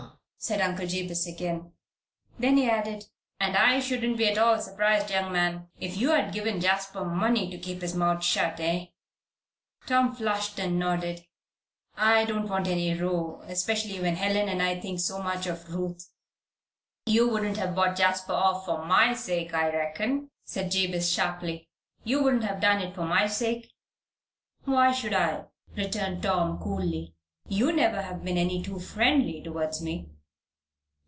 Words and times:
said 0.43 0.59
Uncle 0.59 0.87
Jabez, 0.87 1.27
again. 1.27 1.71
Then 2.39 2.57
he 2.57 2.67
added: 2.67 3.05
"And 3.39 3.55
I 3.55 3.79
shouldn't 3.79 4.17
be 4.17 4.27
at 4.27 4.39
all 4.39 4.59
surprised, 4.59 5.11
young 5.11 5.31
man, 5.31 5.67
if 5.79 5.95
you'd 5.97 6.33
given 6.33 6.59
Jasper 6.59 7.05
money 7.05 7.47
to 7.51 7.59
keep 7.59 7.83
his 7.83 7.93
mouth 7.93 8.23
shut 8.23 8.59
eh?" 8.59 8.87
Tom 9.85 10.15
flushed 10.15 10.57
and 10.57 10.79
nodded 10.79 11.27
"I 11.95 12.25
didn't 12.25 12.47
want 12.47 12.65
any 12.67 12.99
row 12.99 13.43
especially 13.45 13.99
when 13.99 14.15
Helen 14.15 14.49
and 14.49 14.63
I 14.63 14.79
think 14.79 14.99
so 14.99 15.21
much 15.21 15.45
of 15.45 15.71
Ruth." 15.71 16.09
"You 17.05 17.29
wouldn't 17.29 17.57
have 17.57 17.75
bought 17.75 17.95
Jasper 17.97 18.33
off 18.33 18.65
for 18.65 18.83
my 18.83 19.13
sake, 19.13 19.53
I 19.53 19.69
reckon," 19.71 20.31
said 20.43 20.71
Jabez, 20.71 21.11
sharply. 21.13 21.69
"You 22.03 22.23
wouldn't 22.23 22.45
have 22.45 22.59
done 22.59 22.81
it 22.81 22.95
for 22.95 23.05
my 23.05 23.27
sake?" 23.27 23.71
"Why 24.65 24.91
should 24.91 25.13
I?" 25.13 25.43
returned 25.77 26.23
Tom, 26.23 26.57
coolly. 26.57 27.13
"You 27.47 27.71
never 27.71 28.01
have 28.01 28.25
been 28.25 28.39
any 28.39 28.63
too 28.63 28.79
friendly 28.79 29.39
towards 29.43 29.83
me." 29.83 30.07